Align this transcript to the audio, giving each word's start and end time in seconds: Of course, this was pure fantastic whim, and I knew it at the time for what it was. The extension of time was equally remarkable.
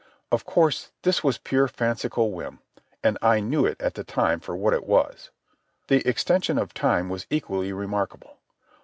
Of 0.31 0.45
course, 0.45 0.89
this 1.03 1.23
was 1.23 1.37
pure 1.37 1.67
fantastic 1.67 2.17
whim, 2.17 2.57
and 3.03 3.19
I 3.21 3.39
knew 3.39 3.67
it 3.67 3.79
at 3.79 3.93
the 3.93 4.03
time 4.03 4.39
for 4.39 4.55
what 4.57 4.73
it 4.73 4.87
was. 4.87 5.29
The 5.89 5.97
extension 6.09 6.57
of 6.57 6.73
time 6.73 7.07
was 7.07 7.27
equally 7.29 7.71
remarkable. 7.71 8.37